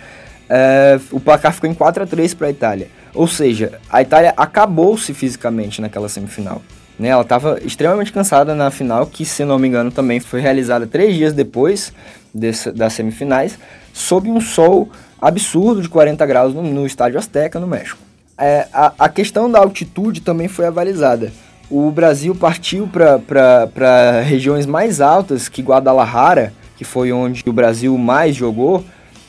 é, 0.50 1.00
o 1.12 1.20
placar 1.20 1.54
ficou 1.54 1.70
em 1.70 1.74
4 1.74 2.04
a 2.04 2.08
3 2.08 2.34
para 2.34 2.48
a 2.48 2.52
Itália. 2.52 2.88
Ou 3.14 3.28
seja, 3.28 3.80
a 3.90 4.02
Itália 4.02 4.34
acabou-se 4.36 5.14
fisicamente 5.14 5.82
naquela 5.82 6.10
semifinal. 6.10 6.62
Né? 6.98 7.10
Ela 7.10 7.22
estava 7.22 7.60
extremamente 7.64 8.12
cansada 8.12 8.54
na 8.54 8.70
final, 8.70 9.06
que, 9.06 9.26
se 9.26 9.44
não 9.44 9.58
me 9.58 9.68
engano, 9.68 9.92
também 9.92 10.20
foi 10.20 10.40
realizada 10.40 10.86
três 10.86 11.16
dias 11.16 11.34
depois 11.34 11.94
desse, 12.34 12.72
das 12.72 12.94
semifinais, 12.94 13.58
sob 13.94 14.30
um 14.30 14.40
sol 14.40 14.90
absurdo 15.22 15.82
de 15.82 15.90
40 15.90 16.26
graus 16.26 16.54
no, 16.54 16.64
no 16.64 16.86
estádio 16.86 17.18
Azteca, 17.18 17.60
no 17.60 17.68
México. 17.68 18.00
É, 18.38 18.68
a, 18.74 18.94
a 18.98 19.10
questão 19.10 19.52
da 19.52 19.60
altitude 19.60 20.22
também 20.22 20.48
foi 20.48 20.66
avalizada. 20.66 21.32
O 21.72 21.90
Brasil 21.90 22.36
partiu 22.36 22.86
para 22.86 24.22
regiões 24.22 24.66
mais 24.66 25.00
altas 25.00 25.48
que 25.48 25.62
Guadalajara, 25.62 26.52
que 26.76 26.84
foi 26.84 27.14
onde 27.14 27.42
o 27.48 27.54
Brasil 27.54 27.98
mais 27.98 28.36
jogou, 28.36 28.84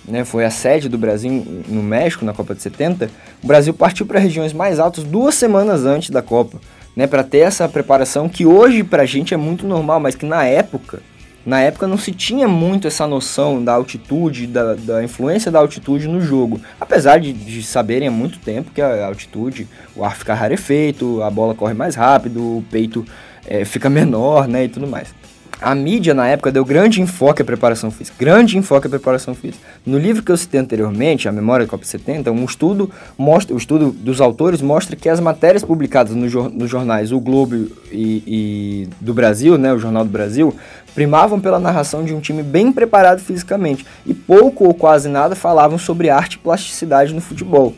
né, 0.05 0.25
foi 0.25 0.45
a 0.45 0.51
sede 0.51 0.89
do 0.89 0.99
Brasil 0.99 1.31
no 1.69 1.81
México, 1.85 2.25
na 2.25 2.33
Copa 2.33 2.53
de 2.53 2.61
70. 2.61 3.09
O 3.41 3.47
Brasil 3.47 3.73
partiu 3.73 4.05
para 4.07 4.19
regiões 4.19 4.53
mais 4.53 4.81
altas 4.81 5.05
duas 5.05 5.37
semanas 5.37 5.85
antes 5.85 6.11
da 6.11 6.21
Copa, 6.21 6.59
né, 6.97 7.07
para 7.07 7.23
ter 7.23 7.39
essa 7.39 7.69
preparação 7.69 8.29
que 8.29 8.45
hoje 8.45 8.83
para 8.83 9.05
a 9.05 9.07
gente 9.07 9.33
é 9.33 9.37
muito 9.37 9.65
normal, 9.65 10.01
mas 10.01 10.17
que 10.17 10.27
na 10.27 10.45
época 10.45 10.99
na 11.45 11.61
época 11.61 11.87
não 11.87 11.99
se 11.99 12.13
tinha 12.13 12.47
muito 12.47 12.87
essa 12.87 13.07
noção 13.07 13.63
da 13.63 13.73
altitude, 13.75 14.47
da, 14.47 14.75
da 14.75 15.03
influência 15.03 15.51
da 15.51 15.59
altitude 15.59 16.09
no 16.09 16.21
jogo. 16.21 16.61
Apesar 16.81 17.19
de, 17.19 17.33
de, 17.33 17.63
saberem 17.63 18.09
há 18.09 18.11
muito 18.11 18.39
tempo 18.39 18.71
que 18.71 18.81
a 18.81 19.07
altitude, 19.07 19.67
o 19.97 20.05
ar 20.05 20.17
fica 20.17 20.35
rarefeito, 20.35 21.23
a 21.23 21.31
bola 21.31 21.55
corre 21.55 21.75
mais 21.75 21.95
rápido, 21.95 22.41
o 22.41 22.65
peito 22.71 23.05
é, 23.47 23.65
fica 23.65 23.89
menor, 23.91 24.47
né, 24.47 24.65
e 24.65 24.69
tudo 24.69 24.87
mais 24.87 25.22
a 25.63 25.75
mídia 25.75 26.13
na 26.13 26.27
época 26.27 26.51
deu 26.51 26.65
grande 26.65 27.01
enfoque 27.01 27.43
à 27.43 27.45
preparação 27.45 27.91
física, 27.91 28.17
grande 28.19 28.59
enfoque 28.59 28.87
à 28.87 28.91
preparação 28.91 29.35
física. 29.35 29.65
No 29.87 29.99
livro 29.99 30.23
que 30.23 30.33
eu 30.33 30.37
citei 30.37 30.61
anteriormente, 30.61 31.29
A 31.29 31.33
Memória 31.33 31.65
da 31.65 31.71
Copa 31.71 31.85
70, 31.85 32.31
um 32.31 32.45
estudo 32.45 32.91
mostra, 33.17 33.55
o 33.55 33.59
estudo 33.59 33.91
dos 33.91 34.21
autores 34.21 34.61
mostra 34.61 34.97
que 34.97 35.09
as 35.09 35.21
matérias 35.21 35.65
publicadas 35.65 36.15
no, 36.15 36.49
nos 36.51 36.71
jornais 36.71 37.13
O 37.13 37.21
Globo 37.21 37.55
e, 37.55 37.69
e, 37.93 38.89
do 39.01 39.15
Brasil, 39.15 39.57
né, 39.57 39.73
o 39.73 39.79
Jornal 39.79 40.05
do 40.05 40.11
Brasil, 40.11 40.55
primavam 40.95 41.41
pela 41.41 41.59
narração 41.59 42.05
de 42.05 42.13
um 42.13 42.21
time 42.21 42.43
bem 42.43 42.73
preparado 42.73 43.21
fisicamente 43.21 43.87
e 44.05 44.13
pouco 44.13 44.65
ou 44.65 44.75
quase 44.75 45.09
nada 45.09 45.35
falavam 45.35 45.79
sobre 45.79 46.11
arte 46.11 46.35
e 46.35 46.39
plasticidade 46.39 47.15
no 47.15 47.21
futebol, 47.21 47.75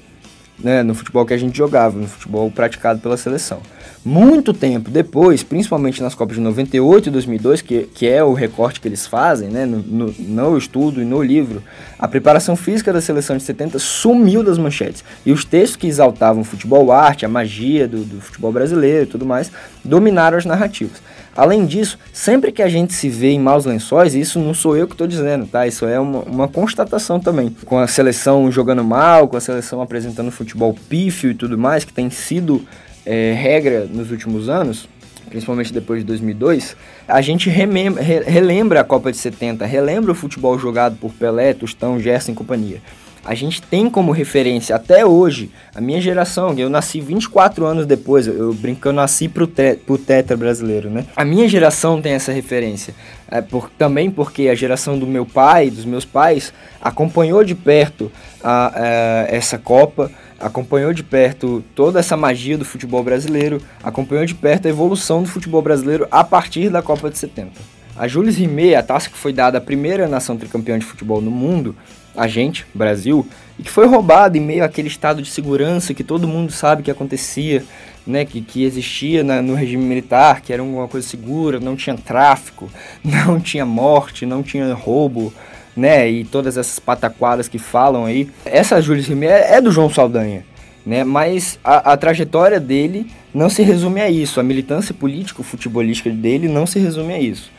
né, 0.58 0.82
no 0.82 0.94
futebol 0.94 1.25
que 1.26 1.34
a 1.34 1.37
gente 1.37 1.56
jogava, 1.56 1.99
no 1.99 2.06
futebol 2.06 2.50
praticado 2.50 3.00
pela 3.00 3.16
seleção. 3.16 3.61
Muito 4.04 4.52
tempo 4.52 4.90
depois, 4.90 5.42
principalmente 5.42 6.02
nas 6.02 6.14
Copas 6.14 6.37
de 6.37 6.42
98 6.42 7.08
e 7.08 7.12
2002, 7.12 7.62
que, 7.62 7.82
que 7.94 8.06
é 8.06 8.23
o 8.23 8.34
recorte 8.34 8.80
que 8.80 8.87
eles 8.87 9.06
fazem, 9.06 9.49
né, 9.49 9.64
no, 9.64 9.78
no, 9.78 10.14
no 10.18 10.58
estudo 10.58 11.00
e 11.00 11.04
no 11.04 11.23
livro, 11.23 11.62
a 11.99 12.06
preparação 12.06 12.54
física 12.54 12.92
da 12.92 13.00
seleção 13.00 13.37
de 13.37 13.42
70 13.42 13.78
sumiu 13.78 14.42
das 14.42 14.58
manchetes. 14.58 15.02
E 15.25 15.32
os 15.32 15.44
textos 15.44 15.76
que 15.76 15.87
exaltavam 15.87 16.42
o 16.42 16.44
futebol 16.44 16.92
arte, 16.92 17.25
a 17.25 17.28
magia 17.28 17.88
do, 17.88 18.04
do 18.04 18.20
futebol 18.20 18.52
brasileiro 18.52 19.04
e 19.04 19.06
tudo 19.06 19.25
mais, 19.25 19.50
dominaram 19.82 20.37
as 20.37 20.44
narrativas. 20.44 21.02
Além 21.36 21.66
disso, 21.66 21.98
sempre 22.12 22.52
que 22.52 22.62
a 22.62 22.68
gente 22.68 22.92
se 22.92 23.08
vê 23.08 23.30
em 23.30 23.40
maus 23.40 23.64
lençóis, 23.64 24.14
isso 24.14 24.38
não 24.38 24.54
sou 24.54 24.76
eu 24.76 24.86
que 24.86 24.94
estou 24.94 25.06
dizendo, 25.06 25.46
tá? 25.46 25.66
Isso 25.66 25.84
é 25.84 25.98
uma, 25.98 26.20
uma, 26.20 26.48
constatação 26.48 27.18
também. 27.18 27.54
Com 27.64 27.78
a 27.78 27.88
seleção 27.88 28.50
jogando 28.52 28.84
mal, 28.84 29.26
com 29.26 29.36
a 29.36 29.40
seleção 29.40 29.82
apresentando 29.82 30.30
futebol 30.30 30.74
pífio 30.88 31.30
e 31.30 31.34
tudo 31.34 31.58
mais, 31.58 31.84
que 31.84 31.92
tem 31.92 32.08
sido 32.08 32.64
é, 33.04 33.32
regra 33.32 33.86
nos 33.90 34.12
últimos 34.12 34.48
anos, 34.48 34.88
principalmente 35.28 35.72
depois 35.72 36.00
de 36.00 36.06
2002, 36.06 36.76
a 37.08 37.20
gente 37.20 37.50
relembra 37.50 38.80
a 38.80 38.84
Copa 38.84 39.10
de 39.10 39.18
70, 39.18 39.66
relembra 39.66 40.12
o 40.12 40.14
futebol 40.14 40.56
jogado 40.56 40.96
por 40.96 41.12
Pelé, 41.12 41.52
Tostão, 41.52 41.98
Gerson 41.98 42.30
e 42.30 42.34
companhia. 42.34 42.80
A 43.25 43.35
gente 43.35 43.62
tem 43.62 43.88
como 43.88 44.12
referência 44.12 44.76
até 44.76 45.07
hoje, 45.07 45.50
a 45.75 45.81
minha 45.81 45.99
geração, 45.99 46.52
eu 46.59 46.69
nasci 46.69 47.00
24 47.00 47.64
anos 47.64 47.87
depois, 47.87 48.26
eu, 48.26 48.35
eu 48.35 48.52
brinco, 48.52 48.87
eu 48.87 48.93
nasci 48.93 49.28
pro, 49.28 49.47
te, 49.47 49.76
pro 49.76 49.97
tetra 49.97 50.37
brasileiro, 50.37 50.90
né? 50.90 51.07
A 51.16 51.25
minha 51.25 51.49
geração 51.49 52.02
tem 52.02 52.12
essa 52.12 52.33
referência, 52.33 52.95
é, 53.31 53.40
por, 53.40 53.71
também 53.71 54.11
porque 54.11 54.49
a 54.49 54.54
geração 54.54 54.99
do 54.99 55.07
meu 55.07 55.25
pai, 55.25 55.71
dos 55.71 55.87
meus 55.87 56.04
pais, 56.04 56.52
acompanhou 56.83 57.43
de 57.43 57.54
perto 57.54 58.12
a, 58.43 58.73
a 58.78 59.35
essa 59.35 59.57
Copa, 59.57 60.11
acompanhou 60.38 60.93
de 60.93 61.02
perto 61.02 61.64
toda 61.75 62.00
essa 62.00 62.19
magia 62.19 62.59
do 62.59 62.64
futebol 62.64 63.02
brasileiro, 63.02 63.59
acompanhou 63.83 64.26
de 64.26 64.35
perto 64.35 64.66
a 64.66 64.69
evolução 64.69 65.23
do 65.23 65.28
futebol 65.28 65.62
brasileiro 65.62 66.07
a 66.11 66.23
partir 66.23 66.69
da 66.69 66.83
Copa 66.83 67.09
de 67.09 67.16
70. 67.16 67.52
A 67.97 68.07
Jules 68.07 68.37
Rimet, 68.37 68.75
a 68.75 68.83
taça 68.83 69.09
que 69.09 69.16
foi 69.16 69.33
dada 69.33 69.57
à 69.57 69.61
primeira 69.61 70.07
nação 70.07 70.37
tricampeã 70.37 70.78
de 70.78 70.85
futebol 70.85 71.23
no 71.23 71.31
mundo, 71.31 71.75
a 72.16 72.26
gente, 72.26 72.66
Brasil, 72.75 73.26
e 73.59 73.62
que 73.62 73.71
foi 73.71 73.87
roubada 73.87 74.37
em 74.37 74.40
meio 74.40 74.64
àquele 74.64 74.88
estado 74.88 75.23
de 75.23 75.30
segurança 75.30 75.94
que 75.94 76.04
todo 76.04 76.28
mundo 76.28 76.52
sabe 76.52 76.83
que 76.83 76.90
acontecia, 76.90 77.64
né, 78.06 78.25
que, 78.25 78.40
que 78.40 78.64
existia 78.64 79.23
na, 79.23 79.40
no 79.40 79.54
regime 79.54 79.85
militar, 79.85 80.40
que 80.40 80.52
era 80.52 80.62
uma 80.62 80.88
coisa 80.88 81.06
segura, 81.06 81.61
não 81.61 81.76
tinha 81.76 81.97
tráfico, 81.97 82.71
não 83.02 83.40
tinha 83.40 83.64
morte, 83.64 84.26
não 84.26 84.42
tinha 84.42 84.75
roubo, 84.75 85.33
né? 85.76 86.09
E 86.09 86.25
todas 86.25 86.56
essas 86.56 86.78
pataquadas 86.78 87.49
que 87.49 87.59
falam 87.59 88.04
aí. 88.04 88.28
Essa 88.44 88.80
Júlia 88.80 89.02
Rimet 89.02 89.33
é, 89.33 89.54
é 89.56 89.61
do 89.61 89.73
João 89.73 89.90
Saldanha, 89.90 90.44
né? 90.87 91.02
Mas 91.04 91.59
a, 91.64 91.92
a, 91.92 91.97
trajetória 91.97 92.61
dele 92.61 93.06
não 93.33 93.50
se 93.50 93.62
resume 93.62 94.00
a 94.00 94.11
isso. 94.11 94.38
A 94.38 94.42
militância 94.42 94.94
político-futebolística 94.94 96.11
dele 96.11 96.49
não 96.49 96.66
se 96.66 96.78
resume 96.78 97.14
a 97.14 97.21
isso. 97.21 97.50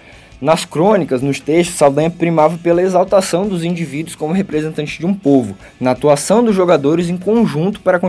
Nas 0.41 0.65
crônicas, 0.65 1.21
nos 1.21 1.39
textos, 1.39 1.77
Saldanha 1.77 2.09
primava 2.09 2.57
pela 2.57 2.81
exaltação 2.81 3.47
dos 3.47 3.63
indivíduos 3.63 4.15
como 4.15 4.33
representantes 4.33 4.99
de 4.99 5.05
um 5.05 5.13
povo, 5.13 5.55
na 5.79 5.91
atuação 5.91 6.43
dos 6.43 6.55
jogadores 6.55 7.09
em 7.09 7.17
conjunto 7.17 7.79
para, 7.79 7.99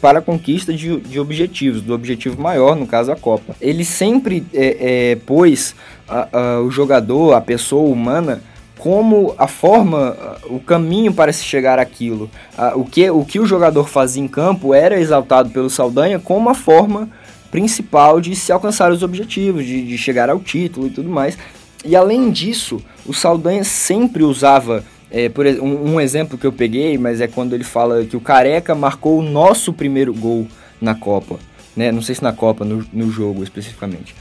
para 0.00 0.18
a 0.18 0.22
conquista 0.22 0.72
de, 0.72 0.98
de 1.00 1.20
objetivos, 1.20 1.82
do 1.82 1.94
objetivo 1.94 2.40
maior, 2.40 2.74
no 2.74 2.86
caso 2.86 3.12
a 3.12 3.16
Copa. 3.16 3.54
Ele 3.60 3.84
sempre 3.84 4.44
é, 4.52 5.12
é, 5.12 5.16
pôs 5.16 5.74
a, 6.08 6.28
a, 6.32 6.60
o 6.60 6.70
jogador, 6.70 7.34
a 7.34 7.40
pessoa 7.40 7.88
humana, 7.88 8.42
como 8.78 9.34
a 9.38 9.46
forma, 9.46 10.16
o 10.50 10.60
caminho 10.60 11.12
para 11.12 11.32
se 11.32 11.44
chegar 11.44 11.78
àquilo. 11.78 12.28
O 12.74 12.84
que, 12.84 13.08
o 13.10 13.24
que 13.24 13.40
o 13.40 13.46
jogador 13.46 13.88
fazia 13.88 14.22
em 14.22 14.28
campo 14.28 14.74
era 14.74 15.00
exaltado 15.00 15.50
pelo 15.50 15.70
Saldanha 15.70 16.18
como 16.18 16.50
a 16.50 16.54
forma 16.54 17.08
principal 17.50 18.20
de 18.20 18.36
se 18.36 18.52
alcançar 18.52 18.92
os 18.92 19.02
objetivos, 19.02 19.64
de, 19.64 19.86
de 19.86 19.96
chegar 19.96 20.28
ao 20.28 20.38
título 20.38 20.88
e 20.88 20.90
tudo 20.90 21.08
mais. 21.08 21.38
E 21.86 21.94
além 21.94 22.30
disso, 22.30 22.82
o 23.06 23.14
Saldanha 23.14 23.64
sempre 23.64 24.22
usava, 24.22 24.84
é, 25.10 25.28
por 25.28 25.46
um, 25.46 25.94
um 25.94 26.00
exemplo 26.00 26.36
que 26.36 26.46
eu 26.46 26.52
peguei, 26.52 26.98
mas 26.98 27.20
é 27.20 27.26
quando 27.26 27.54
ele 27.54 27.64
fala 27.64 28.04
que 28.04 28.16
o 28.16 28.20
Careca 28.20 28.74
marcou 28.74 29.18
o 29.18 29.22
nosso 29.22 29.72
primeiro 29.72 30.12
gol 30.12 30.46
na 30.80 30.94
Copa. 30.94 31.38
Né? 31.76 31.92
Não 31.92 32.02
sei 32.02 32.14
se 32.14 32.22
na 32.22 32.32
Copa, 32.32 32.64
no, 32.64 32.84
no 32.92 33.10
jogo 33.10 33.42
especificamente 33.42 34.14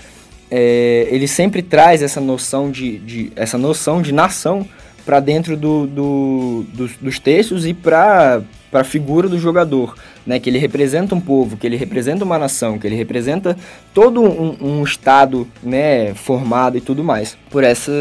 é, 0.49 1.07
ele 1.09 1.27
sempre 1.27 1.61
traz 1.61 2.01
essa 2.01 2.21
noção 2.21 2.69
de, 2.69 2.97
de 2.99 3.31
essa 3.35 3.57
noção 3.57 4.01
de 4.01 4.11
nação 4.11 4.67
para 5.05 5.19
dentro 5.19 5.55
do, 5.55 5.85
do, 5.85 6.65
dos, 6.73 6.91
dos 6.97 7.19
textos 7.19 7.65
e 7.65 7.73
para 7.73 8.41
a 8.73 8.83
figura 8.83 9.29
do 9.29 9.39
jogador, 9.39 9.95
né? 10.25 10.39
Que 10.39 10.49
ele 10.49 10.57
representa 10.57 11.13
um 11.13 11.21
povo, 11.21 11.55
que 11.55 11.65
ele 11.65 11.77
representa 11.77 12.25
uma 12.25 12.39
nação, 12.39 12.79
que 12.79 12.87
ele 12.87 12.95
representa 12.95 13.55
todo 13.93 14.21
um, 14.21 14.57
um 14.59 14.83
estado, 14.83 15.47
né? 15.61 16.13
Formado 16.15 16.77
e 16.77 16.81
tudo 16.81 17.03
mais. 17.03 17.37
Por 17.51 17.63
essa 17.63 17.91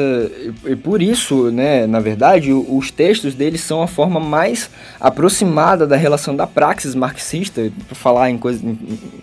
e 0.64 0.75
por 0.75 1.02
isso, 1.02 1.50
né? 1.50 1.87
Na 1.87 2.00
verdade, 2.00 2.52
os 2.52 2.90
textos 2.90 3.34
dele 3.34 3.58
são 3.58 3.82
a 3.82 3.87
forma 3.87 4.18
mais 4.18 4.70
aproximada 4.99 5.87
da 5.87 5.96
relação 5.96 6.34
da 6.34 6.46
praxis 6.46 6.94
marxista, 6.94 7.70
para 7.87 7.94
falar 7.94 8.30
em, 8.30 8.38
coisa, 8.38 8.64
em, 8.64 8.78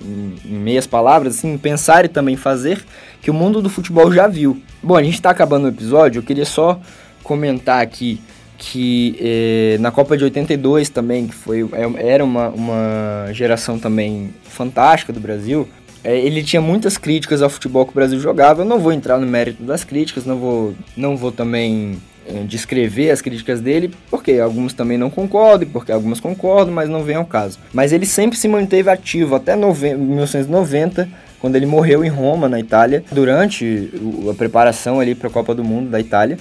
em, 0.06 0.36
em 0.46 0.60
meias 0.60 0.86
palavras, 0.86 1.38
assim, 1.38 1.58
pensar 1.58 2.06
e 2.06 2.08
também 2.08 2.38
fazer 2.38 2.86
que 3.22 3.30
o 3.30 3.34
mundo 3.34 3.62
do 3.62 3.70
futebol 3.70 4.12
já 4.12 4.28
viu. 4.28 4.62
Bom, 4.82 4.96
a 4.96 5.04
gente 5.04 5.16
está 5.16 5.30
acabando 5.30 5.66
o 5.66 5.70
episódio, 5.70 6.20
eu 6.20 6.24
queria 6.24 6.46
só 6.46 6.80
comentar 7.24 7.82
aqui 7.82 8.20
que 8.58 9.16
eh, 9.20 9.78
na 9.80 9.90
Copa 9.90 10.16
de 10.16 10.24
82 10.24 10.90
também, 10.90 11.28
que 11.28 11.34
foi, 11.34 11.68
é, 11.74 12.12
era 12.14 12.24
uma, 12.24 12.50
uma 12.50 13.26
geração 13.34 13.80
também 13.80 14.32
fantástica 14.44 15.12
do 15.12 15.20
Brasil, 15.20 15.68
é, 16.04 16.18
ele 16.18 16.44
tinha 16.44 16.62
muitas 16.62 16.98
críticas 16.98 17.42
ao 17.42 17.50
futebol 17.50 17.86
que 17.86 17.92
o 17.92 17.96
Brasil 17.96 18.20
jogava. 18.20 18.62
Eu 18.62 18.66
não 18.66 18.80
vou 18.80 18.92
entrar 18.92 19.18
no 19.20 19.26
mérito 19.26 19.64
das 19.64 19.84
críticas, 19.84 20.26
não 20.26 20.38
vou, 20.38 20.76
não 20.96 21.18
vou 21.18 21.32
também 21.32 21.98
é, 22.28 22.44
descrever 22.44 23.12
as 23.12 23.22
críticas 23.22 23.62
dele, 23.62 23.94
porque 24.10 24.34
algumas 24.34 24.74
também 24.74 24.98
não 24.98 25.10
concordam, 25.10 25.68
porque 25.70 25.92
algumas 25.92 26.20
concordam, 26.20 26.74
mas 26.74 26.90
não 26.90 27.04
vem 27.04 27.16
ao 27.16 27.26
caso. 27.26 27.60
Mas 27.74 27.92
ele 27.92 28.06
sempre 28.06 28.38
se 28.38 28.48
manteve 28.48 28.90
ativo 28.90 29.36
até 29.36 29.56
1990 29.56 31.10
quando 31.40 31.56
ele 31.56 31.66
morreu 31.66 32.06
em 32.06 32.10
Roma, 32.10 32.48
na 32.48 32.60
Itália, 32.60 33.04
durante 33.12 33.92
a 34.30 34.34
preparação 34.36 35.00
ali 35.00 35.16
para 35.16 35.28
a 35.28 35.32
Copa 35.32 35.56
do 35.56 35.64
Mundo 35.64 35.90
da 35.90 36.00
Itália. 36.00 36.38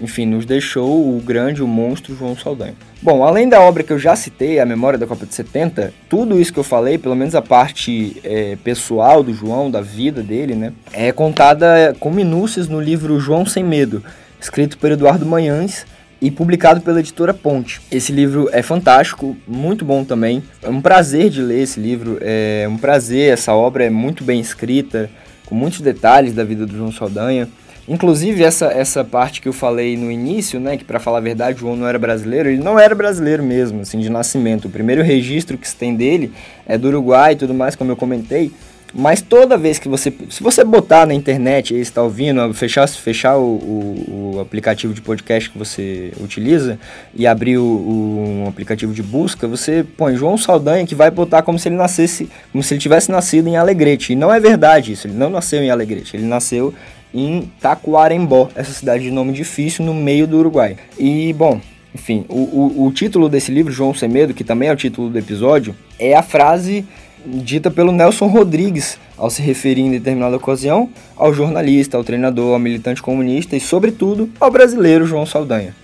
Enfim, 0.00 0.26
nos 0.26 0.44
deixou 0.44 1.16
o 1.16 1.20
grande, 1.20 1.62
o 1.62 1.68
monstro 1.68 2.16
João 2.16 2.36
Saldanha. 2.36 2.74
Bom, 3.00 3.24
além 3.24 3.48
da 3.48 3.60
obra 3.60 3.82
que 3.82 3.92
eu 3.92 3.98
já 3.98 4.16
citei, 4.16 4.58
A 4.58 4.66
Memória 4.66 4.98
da 4.98 5.06
Copa 5.06 5.26
de 5.26 5.34
70, 5.34 5.92
tudo 6.08 6.40
isso 6.40 6.52
que 6.52 6.58
eu 6.58 6.64
falei, 6.64 6.98
pelo 6.98 7.14
menos 7.14 7.34
a 7.34 7.42
parte 7.42 8.16
é, 8.24 8.56
pessoal 8.64 9.22
do 9.22 9.32
João, 9.32 9.70
da 9.70 9.80
vida 9.80 10.22
dele, 10.22 10.54
né, 10.54 10.72
é 10.92 11.12
contada 11.12 11.94
com 12.00 12.10
minúcias 12.10 12.68
no 12.68 12.80
livro 12.80 13.20
João 13.20 13.44
Sem 13.46 13.62
Medo, 13.62 14.02
escrito 14.40 14.78
por 14.78 14.90
Eduardo 14.90 15.26
Manhães 15.26 15.86
e 16.20 16.30
publicado 16.30 16.80
pela 16.80 17.00
editora 17.00 17.34
Ponte. 17.34 17.80
Esse 17.90 18.10
livro 18.10 18.48
é 18.50 18.62
fantástico, 18.62 19.36
muito 19.46 19.84
bom 19.84 20.04
também. 20.04 20.42
É 20.62 20.70
um 20.70 20.80
prazer 20.80 21.28
de 21.28 21.42
ler 21.42 21.62
esse 21.62 21.78
livro, 21.78 22.16
é 22.22 22.66
um 22.68 22.78
prazer, 22.78 23.32
essa 23.32 23.52
obra 23.54 23.84
é 23.84 23.90
muito 23.90 24.24
bem 24.24 24.40
escrita, 24.40 25.10
com 25.44 25.54
muitos 25.54 25.82
detalhes 25.82 26.32
da 26.32 26.42
vida 26.42 26.64
do 26.64 26.74
João 26.74 26.90
Saldanha. 26.90 27.48
Inclusive, 27.86 28.42
essa, 28.42 28.66
essa 28.66 29.04
parte 29.04 29.42
que 29.42 29.48
eu 29.48 29.52
falei 29.52 29.96
no 29.96 30.10
início, 30.10 30.58
né, 30.58 30.76
que 30.76 30.84
para 30.84 30.98
falar 30.98 31.18
a 31.18 31.20
verdade, 31.20 31.60
João 31.60 31.76
não 31.76 31.86
era 31.86 31.98
brasileiro, 31.98 32.48
ele 32.48 32.62
não 32.62 32.78
era 32.78 32.94
brasileiro 32.94 33.42
mesmo, 33.42 33.82
assim, 33.82 33.98
de 33.98 34.08
nascimento. 34.08 34.66
O 34.66 34.70
primeiro 34.70 35.02
registro 35.02 35.58
que 35.58 35.68
se 35.68 35.76
tem 35.76 35.94
dele 35.94 36.32
é 36.66 36.78
do 36.78 36.88
Uruguai 36.88 37.32
e 37.32 37.36
tudo 37.36 37.52
mais, 37.52 37.76
como 37.76 37.92
eu 37.92 37.96
comentei. 37.96 38.50
Mas 38.96 39.20
toda 39.20 39.58
vez 39.58 39.80
que 39.80 39.88
você. 39.88 40.12
Se 40.30 40.40
você 40.40 40.62
botar 40.62 41.04
na 41.04 41.12
internet 41.12 41.74
e 41.74 41.80
está 41.80 42.00
ouvindo, 42.00 42.54
fechar, 42.54 42.86
fechar 42.88 43.36
o, 43.36 43.42
o, 43.42 44.34
o, 44.36 44.40
aplicativo 44.40 44.94
de 44.94 45.02
podcast 45.02 45.50
que 45.50 45.58
você 45.58 46.12
utiliza 46.20 46.78
e 47.12 47.26
abrir 47.26 47.58
o, 47.58 47.64
o, 47.64 48.42
um 48.44 48.48
aplicativo 48.48 48.94
de 48.94 49.02
busca, 49.02 49.48
você 49.48 49.84
põe 49.96 50.14
João 50.14 50.38
Saldanha 50.38 50.86
que 50.86 50.94
vai 50.94 51.10
botar 51.10 51.42
como 51.42 51.58
se 51.58 51.68
ele 51.68 51.74
nascesse. 51.74 52.30
Como 52.52 52.62
se 52.62 52.72
ele 52.72 52.80
tivesse 52.80 53.10
nascido 53.10 53.48
em 53.48 53.56
Alegrete. 53.56 54.12
E 54.12 54.16
não 54.16 54.32
é 54.32 54.38
verdade 54.38 54.92
isso, 54.92 55.08
ele 55.08 55.14
não 55.14 55.28
nasceu 55.28 55.60
em 55.60 55.70
Alegrete, 55.70 56.16
ele 56.16 56.26
nasceu 56.26 56.72
em 57.14 57.50
Tacuarembó, 57.60 58.48
essa 58.54 58.72
cidade 58.72 59.04
de 59.04 59.10
nome 59.10 59.32
difícil 59.32 59.84
no 59.84 59.94
meio 59.94 60.26
do 60.26 60.38
Uruguai. 60.38 60.76
E, 60.98 61.32
bom, 61.32 61.60
enfim, 61.94 62.24
o, 62.28 62.38
o, 62.38 62.86
o 62.86 62.92
título 62.92 63.28
desse 63.28 63.52
livro, 63.52 63.72
João 63.72 63.94
Semedo, 63.94 64.34
que 64.34 64.42
também 64.42 64.68
é 64.68 64.72
o 64.72 64.76
título 64.76 65.08
do 65.08 65.18
episódio, 65.18 65.76
é 65.98 66.14
a 66.14 66.22
frase 66.22 66.84
dita 67.24 67.70
pelo 67.70 67.92
Nelson 67.92 68.26
Rodrigues 68.26 68.98
ao 69.16 69.30
se 69.30 69.40
referir 69.40 69.82
em 69.82 69.90
determinada 69.90 70.36
ocasião 70.36 70.90
ao 71.16 71.32
jornalista, 71.32 71.96
ao 71.96 72.04
treinador, 72.04 72.52
ao 72.52 72.58
militante 72.58 73.00
comunista 73.00 73.56
e, 73.56 73.60
sobretudo, 73.60 74.28
ao 74.40 74.50
brasileiro 74.50 75.06
João 75.06 75.24
Saldanha. 75.24 75.74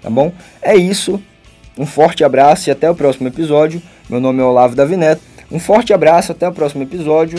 Tá 0.00 0.08
bom? 0.08 0.32
É 0.62 0.76
isso. 0.76 1.20
Um 1.76 1.84
forte 1.84 2.24
abraço 2.24 2.70
e 2.70 2.72
até 2.72 2.90
o 2.90 2.94
próximo 2.94 3.28
episódio. 3.28 3.82
Meu 4.08 4.20
nome 4.20 4.40
é 4.40 4.44
Olavo 4.44 4.74
Davineto. 4.74 5.20
Um 5.50 5.58
forte 5.58 5.92
abraço, 5.92 6.32
até 6.32 6.48
o 6.48 6.52
próximo 6.52 6.82
episódio. 6.82 7.38